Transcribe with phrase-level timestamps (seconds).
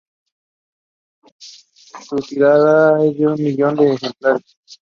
[1.37, 4.57] Su tirada es de un millón de ejemplares.